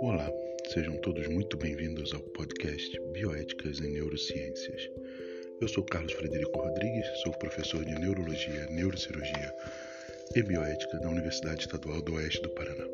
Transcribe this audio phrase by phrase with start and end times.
[0.00, 0.32] Olá,
[0.72, 4.88] sejam todos muito bem-vindos ao podcast Bioéticas em Neurociências.
[5.60, 9.52] Eu sou Carlos Frederico Rodrigues, sou professor de Neurologia, Neurocirurgia
[10.36, 12.86] e Bioética da Universidade Estadual do Oeste do Paraná.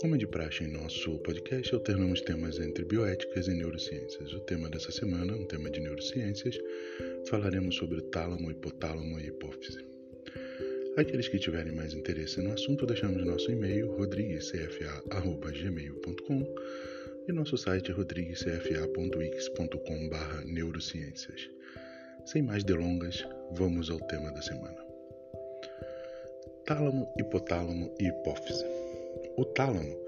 [0.00, 4.32] Como é de praxe em nosso podcast, alternamos temas entre bioéticas e neurociências.
[4.32, 6.58] O tema dessa semana, um tema de neurociências,
[7.28, 9.93] falaremos sobre tálamo, hipotálamo e hipófise.
[10.96, 16.54] Aqueles que tiverem mais interesse no assunto, deixamos nosso e-mail rodriguescfa.gmail.com
[17.26, 20.10] e nosso site rodriguescfa.wix.com
[20.44, 21.50] neurociências.
[22.24, 24.78] Sem mais delongas, vamos ao tema da semana.
[26.64, 28.64] Tálamo, hipotálamo e hipófise.
[29.36, 29.98] O tálamo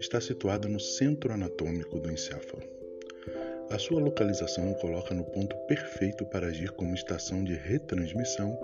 [0.00, 2.64] está situado no centro anatômico do encéfalo.
[3.70, 8.58] A sua localização o coloca no ponto perfeito para agir como estação de retransmissão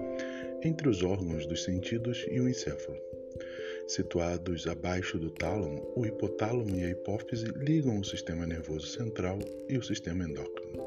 [0.63, 2.99] entre os órgãos dos sentidos e o encéfalo.
[3.89, 9.77] Situados abaixo do tálamo, o hipotálamo e a hipófise ligam o sistema nervoso central e
[9.77, 10.81] o sistema endócrino.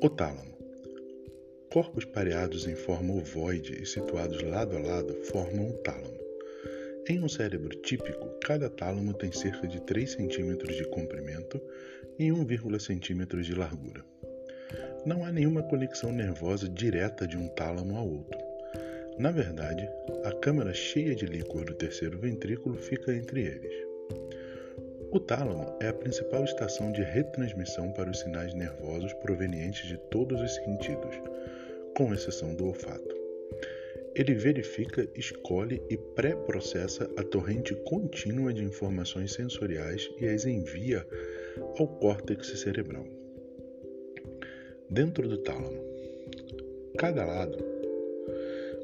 [0.00, 0.54] O tálamo.
[1.72, 6.24] Corpos pareados em forma ovoide e situados lado a lado formam o tálamo.
[7.08, 11.60] Em um cérebro típico, cada tálamo tem cerca de 3 cm de comprimento
[12.18, 14.13] e 1,1 cm de largura.
[15.04, 18.38] Não há nenhuma conexão nervosa direta de um tálamo ao outro.
[19.18, 19.88] Na verdade,
[20.24, 23.72] a câmara cheia de líquor do terceiro ventrículo fica entre eles.
[25.12, 30.40] O tálamo é a principal estação de retransmissão para os sinais nervosos provenientes de todos
[30.40, 31.14] os sentidos,
[31.96, 33.14] com exceção do olfato.
[34.16, 41.06] Ele verifica, escolhe e pré-processa a torrente contínua de informações sensoriais e as envia
[41.78, 43.06] ao córtex cerebral.
[44.90, 45.82] Dentro do tálamo,
[46.98, 47.58] cada lado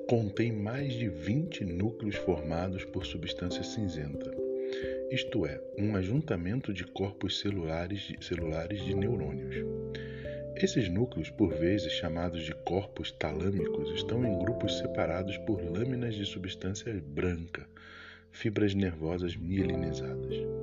[0.08, 4.34] contém mais de 20 núcleos formados por substância cinzenta,
[5.10, 9.55] isto é, um ajuntamento de corpos celulares, celulares de neurônios.
[10.56, 16.24] Esses núcleos, por vezes chamados de corpos talâmicos, estão em grupos separados por lâminas de
[16.24, 17.66] substância branca,
[18.33, 20.59] fibras nervosas mielinizadas.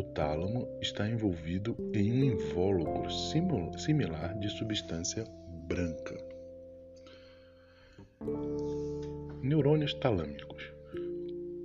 [0.00, 3.10] O tálamo está envolvido em um invólucro
[3.78, 5.26] similar de substância
[5.68, 6.16] branca.
[9.42, 10.72] Neurônios talâmicos.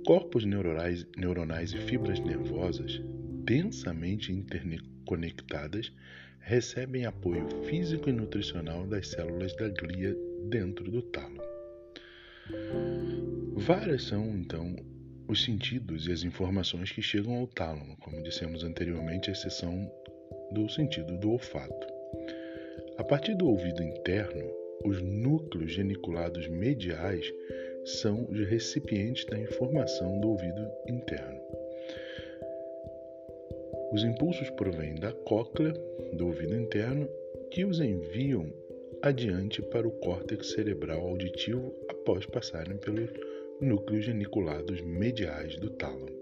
[0.06, 3.00] Corpos neuronais, neuronais e fibras nervosas
[3.46, 5.90] densamente interconectadas
[6.40, 10.14] recebem apoio físico e nutricional das células da glia
[10.50, 11.40] dentro do talo.
[13.54, 14.76] Várias são, então,
[15.28, 19.90] os sentidos e as informações que chegam ao tálamo, como dissemos anteriormente, a exceção
[20.52, 21.86] do sentido do olfato.
[22.98, 24.50] A partir do ouvido interno,
[24.84, 27.32] os núcleos geniculados mediais
[27.84, 31.40] são os recipientes da informação do ouvido interno.
[33.92, 35.72] Os impulsos provêm da cóclea,
[36.12, 37.08] do ouvido interno,
[37.50, 38.52] que os enviam
[39.02, 43.10] adiante para o córtex cerebral auditivo após passarem pelos
[43.60, 46.16] núcleos geniculados mediais do tálamo.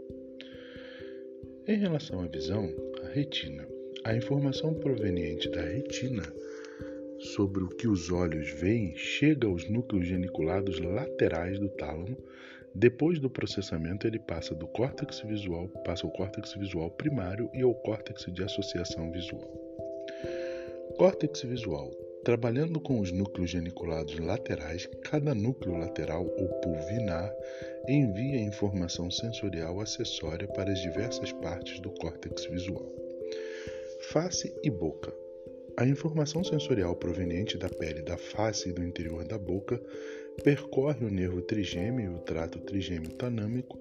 [1.67, 2.69] Em relação à visão,
[3.03, 3.67] a retina.
[4.05, 6.23] A informação proveniente da retina
[7.19, 12.17] sobre o que os olhos veem chega aos núcleos geniculados laterais do tálamo
[12.77, 17.73] depois do processamento, ele passa do córtex visual, passa ao córtex visual primário e ao
[17.73, 19.49] córtex de associação visual.
[20.99, 21.93] Córtex visual.
[22.25, 27.31] Trabalhando com os núcleos geniculados laterais, cada núcleo lateral ou pulvinar
[27.87, 32.91] envia informação sensorial acessória para as diversas partes do córtex visual.
[34.11, 35.13] Face e boca.
[35.77, 39.79] A informação sensorial proveniente da pele da face e do interior da boca
[40.43, 43.79] percorre o nervo trigêmeo e o trato trigêmeo tanâmico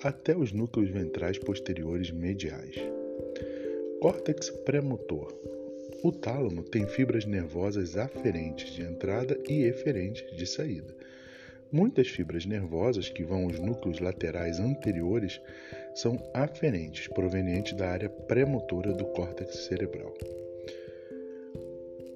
[0.00, 2.76] até os núcleos ventrais posteriores mediais.
[4.00, 5.59] Córtex pré-motor.
[6.02, 10.94] O tálamo tem fibras nervosas aferentes de entrada e eferentes de saída.
[11.70, 15.38] Muitas fibras nervosas que vão aos núcleos laterais anteriores
[15.94, 20.14] são aferentes, provenientes da área pré-motora do córtex cerebral.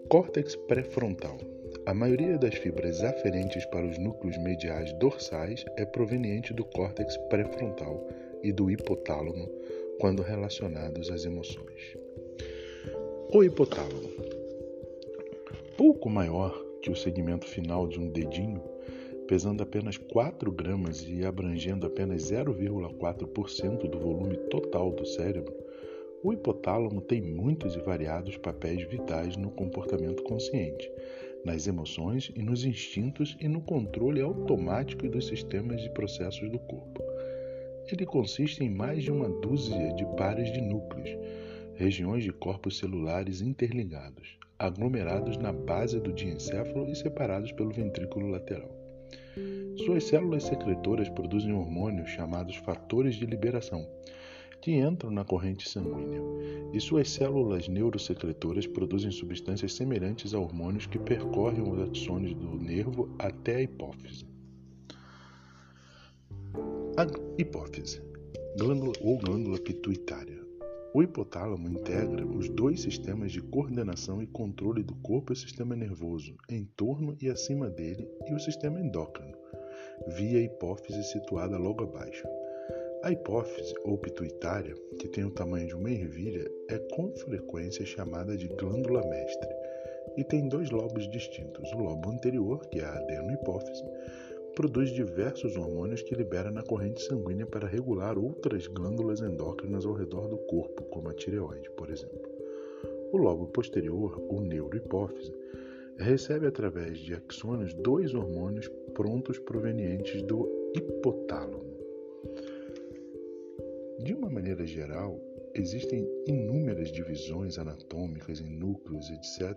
[0.08, 1.36] Córtex pré-frontal.
[1.84, 8.08] A maioria das fibras aferentes para os núcleos mediais dorsais é proveniente do córtex pré-frontal
[8.42, 9.46] e do hipotálamo
[10.00, 12.03] quando relacionados às emoções.
[13.34, 14.10] O hipotálamo.
[15.76, 18.62] Pouco maior que o segmento final de um dedinho,
[19.26, 25.52] pesando apenas 4 gramas e abrangendo apenas 0,4% do volume total do cérebro,
[26.22, 30.88] o hipotálamo tem muitos e variados papéis vitais no comportamento consciente,
[31.44, 37.02] nas emoções e nos instintos e no controle automático dos sistemas e processos do corpo.
[37.90, 41.18] Ele consiste em mais de uma dúzia de pares de núcleos,
[41.74, 48.70] regiões de corpos celulares interligados, aglomerados na base do diencéfalo e separados pelo ventrículo lateral.
[49.84, 53.86] Suas células secretoras produzem hormônios chamados fatores de liberação,
[54.60, 56.22] que entram na corrente sanguínea,
[56.72, 63.14] e suas células neurosecretoras produzem substâncias semelhantes a hormônios que percorrem os axônios do nervo
[63.18, 64.24] até a hipófise.
[66.96, 67.06] A
[67.36, 68.00] hipófise,
[68.56, 70.43] glândula ou glândula pituitária.
[70.94, 75.74] O hipotálamo integra os dois sistemas de coordenação e controle do corpo e o sistema
[75.74, 79.36] nervoso, em torno e acima dele, e o sistema endócrino,
[80.06, 82.24] via hipófise situada logo abaixo.
[83.02, 88.36] A hipófise ou pituitária, que tem o tamanho de uma ervilha, é com frequência chamada
[88.36, 89.50] de glândula mestre
[90.16, 91.72] e tem dois lobos distintos.
[91.72, 93.82] O lobo anterior, que é a adenohipófise,
[94.54, 100.28] produz diversos hormônios que libera na corrente sanguínea para regular outras glândulas endócrinas ao redor
[100.28, 102.30] do corpo, como a tireoide, por exemplo.
[103.12, 105.32] O lobo posterior, o neurohipófise,
[105.98, 111.74] recebe através de axônios dois hormônios prontos provenientes do hipotálamo.
[114.00, 115.20] De uma maneira geral,
[115.54, 119.56] existem inúmeras divisões anatômicas em núcleos, etc.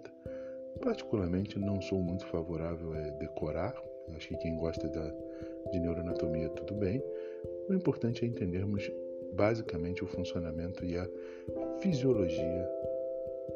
[0.82, 3.76] Particularmente, não sou muito favorável a decorar.
[4.15, 5.13] Acho que quem gosta da,
[5.71, 7.04] de neuroanatomia, tudo bem.
[7.69, 8.92] O importante é entendermos
[9.33, 11.07] basicamente o funcionamento e a
[11.80, 12.69] fisiologia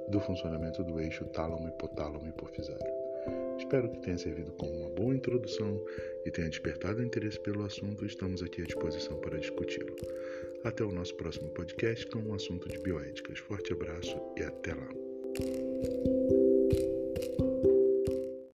[0.10, 3.02] do funcionamento do eixo tálamo-hipotálamo-hipofisário.
[3.58, 5.80] Espero que tenha servido como uma boa introdução
[6.26, 8.06] e tenha despertado interesse pelo assunto.
[8.06, 9.96] Estamos aqui à disposição para discuti-lo.
[10.64, 13.40] Até o nosso próximo podcast com um assunto de bioéticas.
[13.40, 16.21] Forte abraço e até lá.